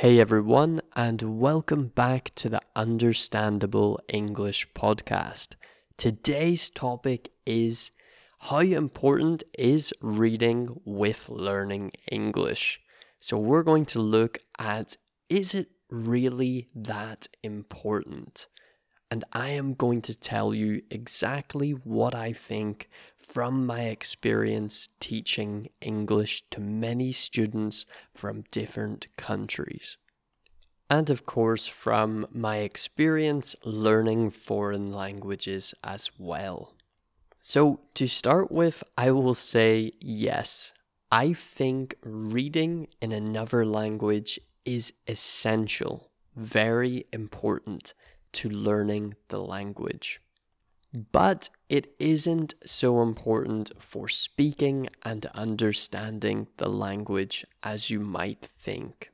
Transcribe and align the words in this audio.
Hey 0.00 0.20
everyone, 0.20 0.80
and 0.94 1.40
welcome 1.40 1.88
back 1.88 2.32
to 2.36 2.48
the 2.48 2.60
Understandable 2.76 3.98
English 4.08 4.68
podcast. 4.72 5.56
Today's 5.96 6.70
topic 6.70 7.32
is 7.44 7.90
how 8.38 8.60
important 8.60 9.42
is 9.58 9.92
reading 10.00 10.80
with 10.84 11.28
learning 11.28 11.94
English? 12.12 12.80
So, 13.18 13.38
we're 13.38 13.64
going 13.64 13.86
to 13.86 14.00
look 14.00 14.38
at 14.56 14.96
is 15.28 15.52
it 15.52 15.66
really 15.90 16.68
that 16.76 17.26
important? 17.42 18.46
And 19.10 19.24
I 19.32 19.50
am 19.50 19.74
going 19.74 20.02
to 20.02 20.14
tell 20.14 20.52
you 20.52 20.82
exactly 20.90 21.70
what 21.70 22.14
I 22.14 22.32
think 22.32 22.88
from 23.16 23.64
my 23.64 23.82
experience 23.84 24.90
teaching 25.00 25.68
English 25.80 26.44
to 26.50 26.60
many 26.60 27.12
students 27.12 27.86
from 28.14 28.44
different 28.50 29.08
countries. 29.16 29.96
And 30.90 31.10
of 31.10 31.24
course, 31.24 31.66
from 31.66 32.26
my 32.32 32.58
experience 32.58 33.56
learning 33.64 34.30
foreign 34.30 34.92
languages 34.92 35.74
as 35.84 36.10
well. 36.18 36.74
So, 37.40 37.80
to 37.94 38.06
start 38.06 38.50
with, 38.50 38.82
I 38.96 39.10
will 39.12 39.34
say 39.34 39.92
yes, 40.00 40.72
I 41.10 41.32
think 41.32 41.94
reading 42.02 42.88
in 43.00 43.12
another 43.12 43.64
language 43.64 44.38
is 44.64 44.92
essential, 45.06 46.10
very 46.36 47.06
important 47.12 47.94
to 48.38 48.48
learning 48.48 49.14
the 49.28 49.40
language. 49.40 50.20
But 51.12 51.50
it 51.68 51.94
isn't 51.98 52.54
so 52.64 53.02
important 53.02 53.72
for 53.78 54.08
speaking 54.08 54.88
and 55.02 55.26
understanding 55.34 56.46
the 56.56 56.68
language 56.68 57.44
as 57.62 57.90
you 57.90 58.00
might 58.00 58.44
think. 58.44 59.10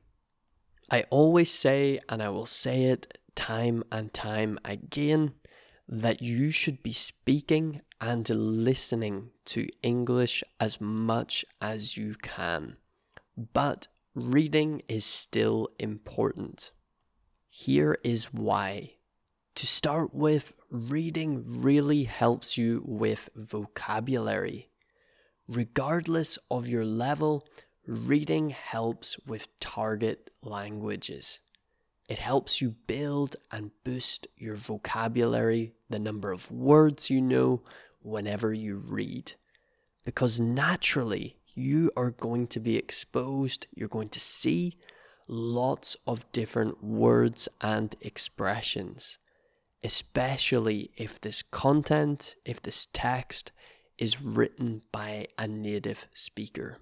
I 0.91 1.03
always 1.09 1.51
say, 1.51 1.99
and 2.07 2.21
I 2.21 2.29
will 2.29 2.45
say 2.45 2.85
it 2.85 3.17
time 3.33 3.83
and 3.91 4.13
time 4.13 4.59
again, 4.63 5.33
that 5.87 6.21
you 6.21 6.51
should 6.51 6.83
be 6.83 6.93
speaking 6.93 7.81
and 7.99 8.29
listening 8.29 9.31
to 9.45 9.67
English 9.81 10.43
as 10.59 10.79
much 10.79 11.43
as 11.59 11.97
you 11.97 12.13
can. 12.21 12.77
But 13.53 13.87
reading 14.13 14.81
is 14.87 15.03
still 15.03 15.69
important. 15.79 16.71
Here 17.49 17.97
is 18.03 18.33
why. 18.33 18.94
To 19.55 19.65
start 19.65 20.13
with, 20.13 20.53
reading 20.69 21.61
really 21.61 22.03
helps 22.03 22.57
you 22.57 22.83
with 22.85 23.29
vocabulary. 23.37 24.67
Regardless 25.47 26.37
of 26.51 26.67
your 26.67 26.83
level, 26.83 27.47
reading 27.87 28.49
helps 28.49 29.17
with 29.25 29.47
target 29.61 30.29
languages. 30.41 31.39
It 32.09 32.19
helps 32.19 32.61
you 32.61 32.75
build 32.85 33.37
and 33.49 33.71
boost 33.85 34.27
your 34.35 34.57
vocabulary, 34.57 35.71
the 35.89 35.99
number 35.99 36.33
of 36.33 36.51
words 36.51 37.09
you 37.09 37.21
know 37.21 37.63
whenever 38.01 38.53
you 38.53 38.75
read. 38.75 39.31
Because 40.03 40.37
naturally, 40.37 41.37
you 41.53 41.91
are 41.95 42.11
going 42.11 42.47
to 42.47 42.59
be 42.59 42.75
exposed, 42.75 43.67
you're 43.73 43.87
going 43.87 44.09
to 44.09 44.19
see 44.19 44.77
lots 45.29 45.95
of 46.05 46.29
different 46.33 46.83
words 46.83 47.47
and 47.61 47.95
expressions 48.01 49.17
especially 49.85 50.89
if 50.97 51.21
this 51.21 51.43
content, 51.43 52.35
if 52.43 52.59
this 52.59 52.87
text 52.91 53.51
is 53.99 54.19
written 54.19 54.81
by 54.91 55.27
a 55.37 55.47
native 55.47 56.07
speaker. 56.11 56.79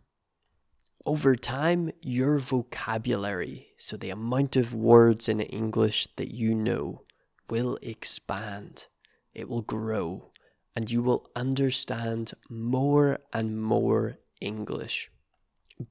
Over 1.06 1.36
time, 1.36 1.92
your 2.02 2.40
vocabulary, 2.40 3.68
so 3.76 3.98
the 3.98 4.10
amount 4.10 4.56
of 4.56 4.74
words 4.74 5.28
in 5.28 5.42
English 5.42 6.08
that 6.16 6.34
you 6.34 6.56
know, 6.56 7.02
will 7.50 7.78
expand. 7.82 8.88
It 9.34 9.50
will 9.50 9.64
grow, 9.64 10.32
and 10.74 10.90
you 10.90 11.04
will 11.04 11.30
understand 11.36 12.32
more 12.50 13.20
and 13.34 13.62
more 13.62 14.18
English. 14.40 15.12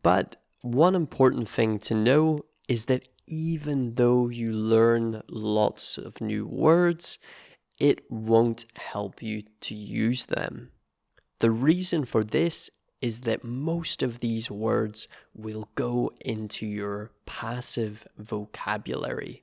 But 0.03 0.37
one 0.63 0.95
important 0.95 1.47
thing 1.47 1.79
to 1.81 1.95
know 1.95 2.47
is 2.73 2.87
that 2.87 3.07
even 3.27 3.97
though 3.97 4.31
you 4.31 4.51
learn 4.51 5.23
lots 5.29 5.99
of 5.99 6.23
new 6.23 6.47
words, 6.47 7.19
it 7.79 8.01
won't 8.11 8.65
help 8.77 9.23
you 9.23 9.43
to 9.61 9.75
use 9.75 10.25
them. 10.25 10.71
The 11.41 11.51
reason 11.51 12.07
for 12.07 12.25
this 12.25 12.71
is 13.03 13.21
that 13.29 13.45
most 13.45 14.03
of 14.03 14.21
these 14.21 14.51
words 14.51 15.07
will 15.35 15.69
go 15.75 16.13
into 16.23 16.65
your 16.65 17.11
passive 17.27 18.09
vocabulary. 18.17 19.43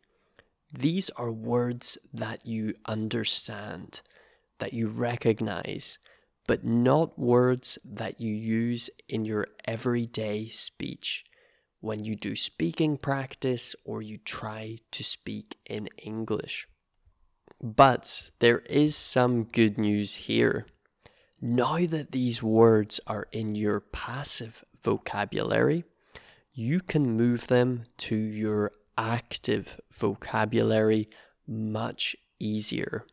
These 0.74 1.12
are 1.12 1.32
words 1.32 2.00
that 2.12 2.48
you 2.48 2.74
understand, 2.88 4.02
that 4.58 4.74
you 4.74 4.88
recognize, 4.88 6.00
but 6.48 6.66
not 6.66 7.20
words 7.20 7.78
that 7.86 8.20
you 8.20 8.34
use 8.34 8.90
in 9.08 9.24
your 9.24 9.46
everyday 9.66 10.48
speech 10.48 11.26
when 11.82 12.04
you 12.04 12.16
do 12.16 12.36
speaking 12.36 12.98
practice 12.98 13.76
or 13.86 14.02
you 14.02 14.18
try 14.18 14.78
to 14.92 15.04
speak 15.04 15.58
in 15.66 15.88
English. 15.98 16.68
But 17.62 18.32
there 18.40 18.60
is 18.60 18.96
some 18.96 19.46
good 19.46 19.78
news 19.78 20.16
here. 20.16 20.66
Now 21.42 21.78
that 21.86 22.12
these 22.12 22.44
words 22.44 23.00
are 23.08 23.28
in 23.32 23.56
your 23.56 23.80
passive 23.80 24.64
vocabulary, 24.82 25.86
you 26.54 26.82
can 26.82 27.16
move 27.16 27.48
them 27.48 27.86
to 27.98 28.16
your 28.16 28.72
active 28.98 29.80
vocabulary 29.92 31.10
much 31.48 32.16
easier. 32.40 33.06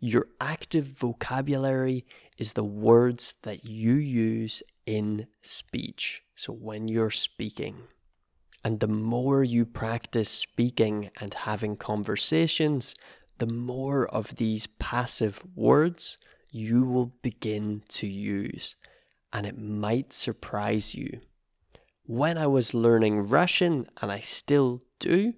Your 0.00 0.26
active 0.40 0.86
vocabulary 0.86 2.04
is 2.36 2.54
the 2.54 2.64
words 2.64 3.34
that 3.42 3.64
you 3.64 3.94
use 3.94 4.62
in 4.84 5.28
speech. 5.42 6.24
So 6.42 6.52
when 6.52 6.88
you're 6.88 7.12
speaking. 7.12 7.84
And 8.64 8.80
the 8.80 8.88
more 8.88 9.44
you 9.44 9.64
practice 9.64 10.28
speaking 10.28 11.08
and 11.20 11.32
having 11.32 11.76
conversations, 11.76 12.96
the 13.38 13.46
more 13.46 14.08
of 14.08 14.34
these 14.34 14.66
passive 14.66 15.44
words 15.54 16.18
you 16.50 16.82
will 16.82 17.14
begin 17.22 17.84
to 17.90 18.08
use. 18.08 18.74
And 19.32 19.46
it 19.46 19.56
might 19.56 20.12
surprise 20.12 20.96
you. 20.96 21.20
When 22.06 22.36
I 22.36 22.48
was 22.48 22.74
learning 22.74 23.28
Russian, 23.28 23.86
and 24.00 24.10
I 24.10 24.18
still 24.18 24.82
do, 24.98 25.34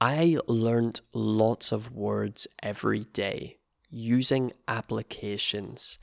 I 0.00 0.38
learned 0.48 1.02
lots 1.12 1.70
of 1.70 1.92
words 1.92 2.46
every 2.62 3.00
day 3.00 3.58
using 3.90 4.54
applications. 4.68 5.98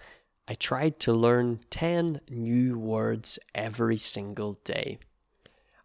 I 0.52 0.56
tried 0.56 1.00
to 1.00 1.14
learn 1.14 1.62
10 1.70 2.20
new 2.30 2.78
words 2.78 3.40
every 3.56 3.96
single 3.96 4.60
day. 4.66 5.00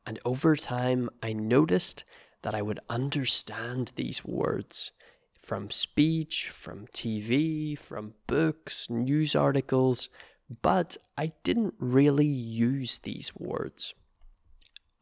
And 0.04 0.19
over 0.25 0.56
time, 0.56 1.09
I 1.22 1.34
noticed 1.34 2.03
that 2.43 2.53
I 2.53 2.62
would 2.62 2.81
understand 2.91 3.93
these 3.94 4.25
words 4.25 4.91
from 5.38 5.71
speech, 5.71 6.50
from 6.50 6.88
TV, 6.88 7.78
from 7.78 8.15
books, 8.26 8.91
news 8.91 9.37
articles, 9.37 10.09
but 10.62 10.97
I 11.16 11.31
didn't 11.44 11.75
really 11.78 12.26
use 12.26 12.99
these 12.99 13.37
words. 13.37 13.94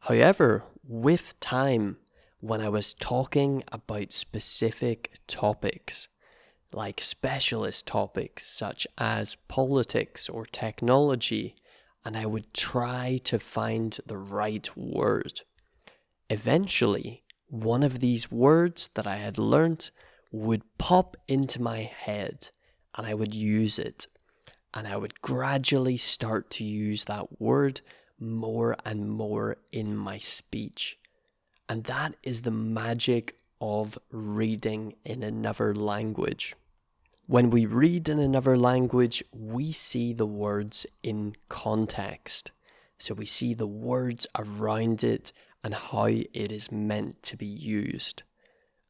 However, 0.01 0.63
with 0.87 1.39
time, 1.39 1.97
when 2.39 2.61
I 2.61 2.69
was 2.69 2.93
talking 2.93 3.63
about 3.71 4.11
specific 4.11 5.15
topics, 5.25 6.07
like 6.75 6.99
specialist 6.99 7.87
topics 7.87 8.45
such 8.45 8.85
as 8.97 9.37
politics 9.47 10.27
or 10.27 10.45
technology, 10.45 11.55
and 12.03 12.17
I 12.17 12.25
would 12.25 12.53
try 12.53 13.19
to 13.23 13.39
find 13.39 13.97
the 14.05 14.17
right 14.17 14.69
word. 14.75 15.41
Eventually, 16.29 17.23
one 17.47 17.81
of 17.81 17.99
these 17.99 18.29
words 18.29 18.89
that 18.95 19.07
I 19.07 19.15
had 19.15 19.37
learnt 19.37 19.91
would 20.31 20.63
pop 20.77 21.15
into 21.27 21.61
my 21.61 21.79
head 21.79 22.49
and 22.97 23.07
I 23.07 23.13
would 23.13 23.33
use 23.33 23.79
it. 23.79 24.07
And 24.73 24.87
I 24.87 24.97
would 24.97 25.21
gradually 25.21 25.95
start 25.95 26.49
to 26.51 26.65
use 26.65 27.05
that 27.05 27.39
word 27.39 27.79
more 28.19 28.75
and 28.85 29.09
more 29.09 29.57
in 29.71 29.95
my 29.95 30.17
speech. 30.17 30.97
And 31.69 31.85
that 31.85 32.15
is 32.23 32.41
the 32.41 32.51
magic 32.51 33.37
of 33.61 33.97
reading 34.11 34.95
in 35.05 35.23
another 35.23 35.73
language. 35.73 36.55
When 37.27 37.49
we 37.49 37.65
read 37.65 38.07
in 38.07 38.19
another 38.19 38.55
language, 38.55 39.23
we 39.31 39.71
see 39.71 40.13
the 40.13 40.27
words 40.27 40.85
in 41.01 41.35
context. 41.49 42.51
So 42.99 43.15
we 43.15 43.25
see 43.25 43.55
the 43.55 43.65
words 43.65 44.27
around 44.37 45.03
it 45.03 45.33
and 45.63 45.73
how 45.73 46.05
it 46.05 46.51
is 46.51 46.71
meant 46.71 47.23
to 47.23 47.35
be 47.35 47.47
used. 47.47 48.21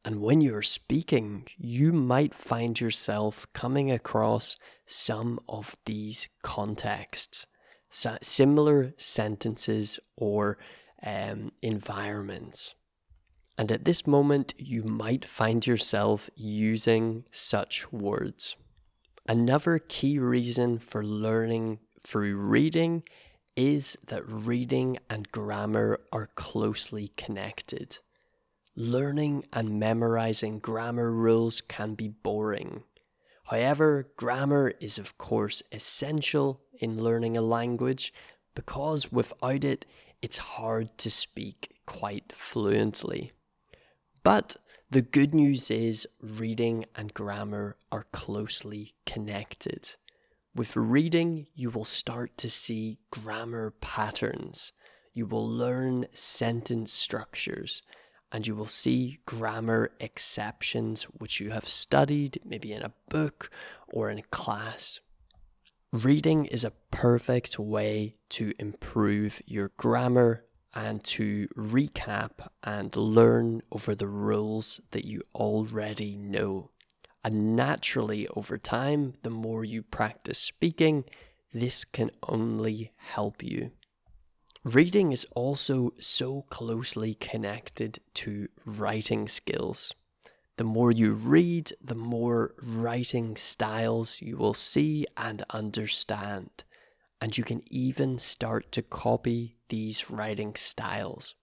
And 0.04 0.20
when 0.20 0.42
you're 0.42 0.60
speaking, 0.60 1.46
you 1.56 1.92
might 1.92 2.34
find 2.34 2.78
yourself 2.78 3.46
coming 3.54 3.90
across 3.90 4.58
some 4.84 5.40
of 5.48 5.74
these 5.86 6.28
contexts, 6.42 7.46
similar 7.88 8.92
sentences 8.98 9.98
or 10.14 10.58
um, 11.02 11.52
environments. 11.62 12.74
And 13.58 13.72
at 13.72 13.84
this 13.84 14.06
moment, 14.06 14.54
you 14.58 14.82
might 14.82 15.24
find 15.24 15.66
yourself 15.66 16.28
using 16.34 17.24
such 17.30 17.90
words. 17.92 18.56
Another 19.28 19.78
key 19.78 20.18
reason 20.18 20.78
for 20.78 21.04
learning 21.04 21.78
through 22.04 22.36
reading 22.36 23.02
is 23.56 23.96
that 24.06 24.22
reading 24.28 24.98
and 25.08 25.30
grammar 25.32 25.98
are 26.12 26.28
closely 26.34 27.12
connected. 27.16 27.98
Learning 28.76 29.44
and 29.54 29.80
memorizing 29.80 30.58
grammar 30.58 31.10
rules 31.10 31.62
can 31.62 31.94
be 31.94 32.08
boring. 32.08 32.82
However, 33.44 34.08
grammar 34.16 34.74
is, 34.80 34.98
of 34.98 35.16
course, 35.16 35.62
essential 35.72 36.60
in 36.78 37.02
learning 37.02 37.36
a 37.36 37.42
language 37.42 38.12
because 38.54 39.10
without 39.10 39.64
it, 39.64 39.86
it's 40.20 40.38
hard 40.38 40.98
to 40.98 41.10
speak 41.10 41.76
quite 41.86 42.32
fluently. 42.32 43.32
But 44.26 44.56
the 44.90 45.02
good 45.02 45.36
news 45.36 45.70
is 45.70 46.04
reading 46.20 46.86
and 46.96 47.14
grammar 47.14 47.76
are 47.92 48.08
closely 48.10 48.96
connected. 49.06 49.94
With 50.52 50.76
reading, 50.76 51.46
you 51.54 51.70
will 51.70 51.84
start 51.84 52.36
to 52.38 52.50
see 52.50 52.98
grammar 53.12 53.70
patterns. 53.80 54.72
You 55.14 55.26
will 55.26 55.48
learn 55.48 56.06
sentence 56.12 56.90
structures 56.90 57.82
and 58.32 58.44
you 58.48 58.56
will 58.56 58.66
see 58.66 59.20
grammar 59.26 59.92
exceptions 60.00 61.04
which 61.04 61.38
you 61.38 61.50
have 61.50 61.68
studied 61.68 62.40
maybe 62.44 62.72
in 62.72 62.82
a 62.82 62.94
book 63.08 63.48
or 63.86 64.10
in 64.10 64.18
a 64.18 64.22
class. 64.22 64.98
Reading 65.92 66.46
is 66.46 66.64
a 66.64 66.72
perfect 66.90 67.60
way 67.60 68.16
to 68.30 68.52
improve 68.58 69.40
your 69.46 69.70
grammar 69.76 70.46
and 70.76 71.02
to 71.02 71.48
recap 71.56 72.46
and 72.62 72.94
learn 72.94 73.62
over 73.72 73.94
the 73.94 74.06
rules 74.06 74.78
that 74.90 75.06
you 75.06 75.22
already 75.34 76.14
know. 76.14 76.70
And 77.24 77.56
naturally, 77.56 78.28
over 78.36 78.58
time, 78.58 79.14
the 79.22 79.30
more 79.30 79.64
you 79.64 79.82
practice 79.82 80.38
speaking, 80.38 81.04
this 81.50 81.82
can 81.86 82.10
only 82.28 82.92
help 82.98 83.42
you. 83.42 83.70
Reading 84.64 85.12
is 85.12 85.26
also 85.34 85.92
so 85.98 86.42
closely 86.50 87.14
connected 87.14 87.98
to 88.14 88.48
writing 88.66 89.28
skills. 89.28 89.94
The 90.58 90.64
more 90.64 90.92
you 90.92 91.14
read, 91.14 91.72
the 91.82 91.94
more 91.94 92.54
writing 92.62 93.36
styles 93.36 94.20
you 94.20 94.36
will 94.36 94.54
see 94.54 95.06
and 95.16 95.42
understand, 95.50 96.64
and 97.26 97.36
you 97.36 97.42
can 97.42 97.60
even 97.72 98.20
start 98.20 98.70
to 98.70 98.80
copy 98.80 99.56
these 99.68 100.12
writing 100.12 100.54
styles. 100.54 101.34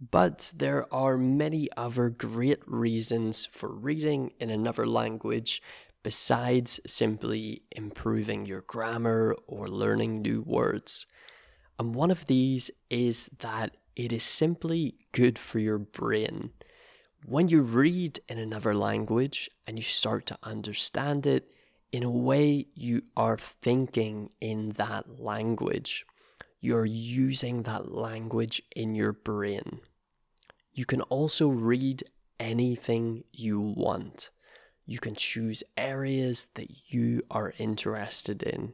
But 0.00 0.50
there 0.56 0.86
are 0.94 1.18
many 1.18 1.68
other 1.76 2.08
great 2.08 2.66
reasons 2.66 3.44
for 3.44 3.68
reading 3.70 4.32
in 4.40 4.48
another 4.48 4.86
language 4.86 5.60
besides 6.02 6.80
simply 6.86 7.64
improving 7.72 8.46
your 8.46 8.62
grammar 8.62 9.36
or 9.46 9.68
learning 9.68 10.22
new 10.22 10.40
words. 10.40 11.06
And 11.78 11.94
one 11.94 12.10
of 12.10 12.24
these 12.24 12.70
is 12.88 13.28
that 13.40 13.76
it 13.94 14.10
is 14.10 14.24
simply 14.24 14.96
good 15.12 15.38
for 15.38 15.58
your 15.58 15.76
brain. 15.76 16.52
When 17.26 17.48
you 17.48 17.60
read 17.60 18.20
in 18.26 18.38
another 18.38 18.74
language 18.74 19.50
and 19.68 19.78
you 19.78 19.82
start 19.82 20.24
to 20.28 20.38
understand 20.42 21.26
it, 21.26 21.50
in 21.94 22.02
a 22.02 22.10
way, 22.10 22.66
you 22.74 23.02
are 23.16 23.38
thinking 23.38 24.30
in 24.40 24.70
that 24.70 25.20
language. 25.20 26.04
You're 26.60 26.84
using 26.84 27.62
that 27.62 27.92
language 27.92 28.60
in 28.74 28.96
your 28.96 29.12
brain. 29.12 29.78
You 30.72 30.86
can 30.86 31.02
also 31.02 31.46
read 31.46 32.02
anything 32.40 33.22
you 33.32 33.60
want. 33.60 34.30
You 34.84 34.98
can 34.98 35.14
choose 35.14 35.62
areas 35.76 36.48
that 36.54 36.68
you 36.92 37.22
are 37.30 37.54
interested 37.58 38.42
in. 38.42 38.72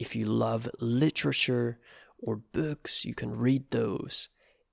If 0.00 0.16
you 0.16 0.24
love 0.24 0.68
literature, 0.80 1.78
or 2.20 2.42
books, 2.52 3.04
you 3.04 3.14
can 3.14 3.38
read 3.38 3.70
those. 3.70 4.30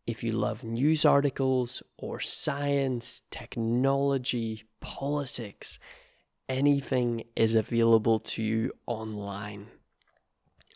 If 0.07 0.23
you 0.23 0.31
love 0.31 0.63
news 0.63 1.05
articles 1.05 1.83
or 1.99 2.19
science, 2.19 3.21
technology, 3.29 4.63
politics, 4.81 5.77
anything 6.49 7.23
is 7.35 7.55
available 7.55 8.19
to 8.19 8.43
you 8.43 8.71
online. 8.85 9.67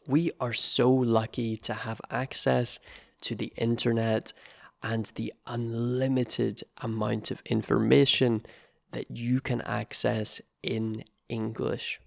We 0.07 0.31
are 0.39 0.54
so 0.54 0.92
lucky 0.92 1.56
to 1.57 1.74
have 1.74 2.01
access 2.10 2.80
to 3.21 3.36
the 3.36 3.54
internet 3.57 4.33
and 4.81 5.06
the 5.16 5.33
unlimited 5.45 6.62
amount 6.81 7.31
of 7.31 7.42
information 7.45 8.44
that 8.92 9.06
you 9.16 9.42
can 9.42 9.62
access 9.62 10.42
in 10.63 11.04
English 11.27 12.00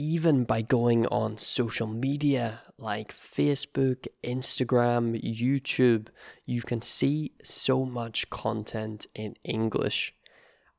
even 0.00 0.44
by 0.44 0.62
going 0.62 1.06
on 1.08 1.36
social 1.36 1.86
media 1.86 2.62
like 2.78 3.12
Facebook, 3.12 4.06
Instagram, 4.24 5.22
YouTube, 5.22 6.08
you 6.46 6.62
can 6.62 6.80
see 6.80 7.32
so 7.44 7.84
much 7.84 8.30
content 8.30 9.06
in 9.14 9.34
English. 9.44 10.14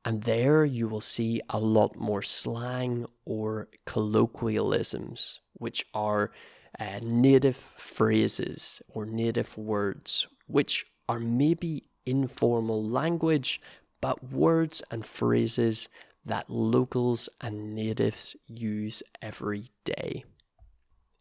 And 0.03 0.23
there 0.23 0.65
you 0.65 0.87
will 0.87 1.01
see 1.01 1.41
a 1.49 1.59
lot 1.59 1.95
more 1.95 2.21
slang 2.23 3.05
or 3.25 3.67
colloquialisms, 3.85 5.39
which 5.53 5.85
are 5.93 6.31
uh, 6.79 6.99
native 7.03 7.55
phrases 7.55 8.81
or 8.89 9.05
native 9.05 9.57
words, 9.57 10.27
which 10.47 10.85
are 11.07 11.19
maybe 11.19 11.83
informal 12.05 12.83
language, 12.83 13.61
but 13.99 14.31
words 14.31 14.81
and 14.89 15.05
phrases 15.05 15.87
that 16.25 16.49
locals 16.49 17.29
and 17.39 17.75
natives 17.75 18.35
use 18.47 19.03
every 19.21 19.65
day. 19.85 20.23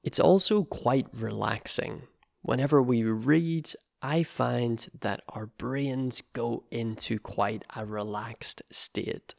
It's 0.03 0.21
also 0.21 0.65
quite 0.65 1.06
relaxing. 1.12 2.03
Whenever 2.43 2.81
we 2.81 3.03
read, 3.03 3.71
I 4.02 4.23
find 4.23 4.87
that 5.00 5.23
our 5.29 5.47
brains 5.47 6.23
go 6.32 6.64
into 6.70 7.19
quite 7.19 7.64
a 7.76 7.85
relaxed 7.85 8.62
state. 8.70 9.35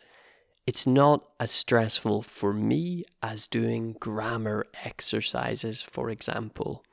It's 0.67 0.85
not 0.85 1.27
as 1.39 1.49
stressful 1.51 2.21
for 2.21 2.53
me 2.53 3.03
as 3.23 3.47
doing 3.47 3.93
grammar 3.99 4.67
exercises, 4.85 5.81
for 5.81 6.09
example, 6.11 6.83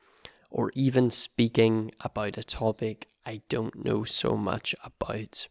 or 0.49 0.71
even 0.73 1.11
speaking 1.11 1.91
about 2.01 2.37
a 2.37 2.43
topic 2.43 3.07
I 3.25 3.41
don't 3.47 3.85
know 3.85 4.03
so 4.03 4.35
much 4.35 4.73
about. 4.83 5.47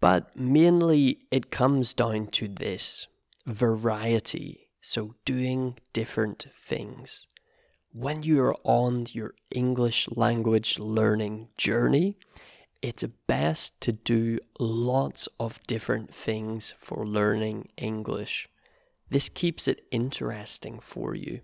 But 0.00 0.34
mainly 0.34 1.26
it 1.30 1.50
comes 1.50 1.92
down 1.92 2.28
to 2.28 2.48
this 2.48 3.06
variety. 3.46 4.70
So, 4.80 5.14
doing 5.24 5.78
different 5.92 6.46
things. 6.56 7.26
When 7.94 8.22
you're 8.22 8.56
on 8.64 9.04
your 9.12 9.34
English 9.50 10.08
language 10.08 10.78
learning 10.78 11.48
journey, 11.58 12.16
it's 12.80 13.04
best 13.26 13.82
to 13.82 13.92
do 13.92 14.38
lots 14.58 15.28
of 15.38 15.60
different 15.66 16.14
things 16.14 16.72
for 16.78 17.06
learning 17.06 17.68
English. 17.76 18.48
This 19.10 19.28
keeps 19.28 19.68
it 19.68 19.84
interesting 19.90 20.80
for 20.80 21.14
you. 21.14 21.42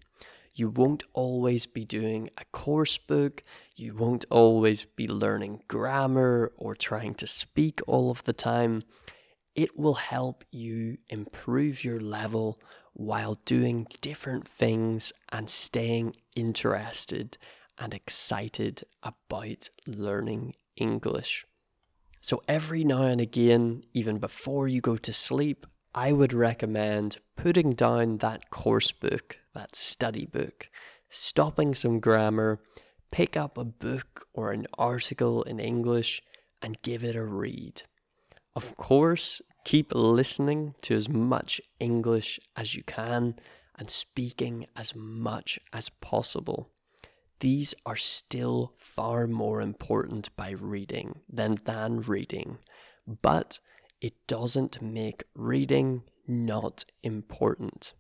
You 0.55 0.71
won't 0.71 1.03
always 1.13 1.67
be 1.67 1.85
doing 1.85 2.31
a 2.39 2.47
course 2.47 2.97
book, 2.97 3.45
you 3.77 3.95
won't 3.95 4.25
always 4.31 4.85
be 4.85 5.07
learning 5.07 5.65
grammar 5.69 6.53
or 6.57 6.75
trying 6.75 7.15
to 7.17 7.27
speak 7.27 7.81
all 7.87 8.11
of 8.11 8.25
the 8.25 8.33
time. 8.33 8.85
It 9.55 9.79
will 9.79 9.95
help 9.95 10.45
you 10.51 10.97
improve 11.11 11.85
your 11.85 12.01
level 12.01 12.59
while 12.99 13.39
doing 13.45 13.87
different 14.01 14.47
things 14.47 15.13
and 15.31 15.49
staying 15.49 16.17
interested 16.35 17.39
and 17.79 17.95
excited 17.95 18.83
about 19.05 19.71
learning 19.87 20.53
English. 20.77 21.47
So, 22.21 22.43
every 22.49 22.83
now 22.83 23.03
and 23.03 23.21
again, 23.21 23.85
even 23.95 24.19
before 24.19 24.67
you 24.67 24.81
go 24.81 24.97
to 24.97 25.13
sleep, 25.13 25.65
I 25.95 26.13
would 26.13 26.33
recommend 26.33 27.19
putting 27.37 27.75
down 27.75 28.19
that 28.19 28.51
course 28.51 28.91
book, 28.91 29.39
that 29.55 29.77
study 29.77 30.27
book, 30.27 30.67
stopping 31.09 31.77
some 31.77 32.01
grammar, 32.01 32.59
pick 33.13 33.37
up 33.37 33.57
a 33.57 33.65
book 33.65 34.27
or 34.35 34.51
an 34.51 34.67
article 34.77 35.45
in 35.45 35.61
English 35.61 36.21
and 36.61 36.83
give 36.83 37.05
it 37.05 37.15
a 37.15 37.25
read. 37.25 37.83
Of 38.57 38.77
course, 38.77 39.41
keep 39.69 39.93
listening 39.95 40.75
to 40.81 40.97
as 40.97 41.11
much 41.11 41.61
English 41.79 42.41
as 42.57 42.75
you 42.75 42.83
can 42.85 43.35
and 43.79 43.91
speaking 43.91 44.67
as 44.75 44.95
much 44.97 45.61
as 45.75 45.91
possible. 46.01 46.71
These 47.41 47.75
are 47.85 47.95
still 47.95 48.73
far 48.79 49.27
more 49.27 49.61
important 49.61 50.35
by 50.37 50.53
reading 50.53 51.21
than 51.29 51.57
than 51.67 52.01
reading, 52.01 52.57
but 53.21 53.61
it 54.01 54.15
doesn't 54.27 54.81
make 54.81 55.25
reading 55.35 56.03
not 56.27 56.87
important. 57.03 57.93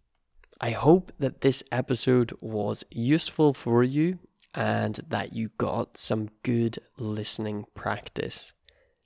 I 0.62 0.70
hope 0.70 1.12
that 1.18 1.42
this 1.42 1.62
episode 1.70 2.32
was 2.40 2.82
useful 2.90 3.52
for 3.52 3.84
you 3.84 4.20
and 4.54 4.98
that 5.06 5.34
you 5.34 5.50
got 5.58 5.98
some 5.98 6.30
good 6.42 6.78
listening 6.96 7.66
practice. 7.74 8.54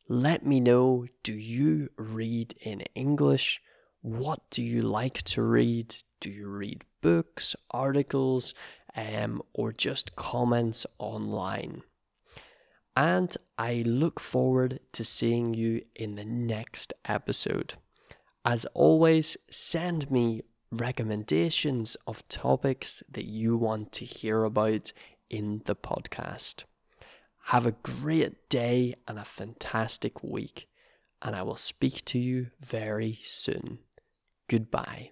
Let 0.09 0.45
me 0.45 0.61
know 0.61 1.07
do 1.23 1.33
you 1.33 1.91
read 1.97 2.55
in 2.61 2.81
English? 2.95 3.63
What 4.01 4.41
do 4.51 4.63
you 4.63 4.83
like 4.83 5.23
to 5.23 5.43
read? 5.43 5.95
Do 6.21 6.29
you 6.29 6.49
read 6.49 6.83
books, 7.01 7.55
articles, 7.71 8.53
um, 8.97 9.43
or 9.55 9.73
just 9.73 10.17
comments 10.17 10.87
online? 10.99 11.83
And 12.97 13.35
I 13.57 13.85
look 13.87 14.19
forward 14.19 14.81
to 14.93 15.05
seeing 15.05 15.55
you 15.55 15.83
in 15.95 16.17
the 16.17 16.25
next 16.25 16.93
episode. 17.05 17.75
As 18.45 18.65
always, 18.75 19.37
send 19.51 20.11
me 20.11 20.43
recommendations 20.73 21.97
of 22.07 22.27
topics 22.29 23.03
that 23.09 23.27
you 23.27 23.57
want 23.57 23.93
to 23.93 24.05
hear 24.05 24.43
about 24.43 24.93
in 25.31 25.63
the 25.65 25.77
podcast. 25.77 26.65
Have 27.47 27.67
a 27.67 27.73
great 27.73 28.49
day 28.49 28.95
and 29.07 29.19
a 29.19 29.25
fantastic 29.25 30.23
week, 30.23 30.69
and 31.21 31.37
I 31.37 31.43
will 31.43 31.57
speak 31.57 32.05
to 32.07 32.19
you 32.19 32.49
very 32.61 33.19
soon. 33.23 33.81
Goodbye. 34.49 35.11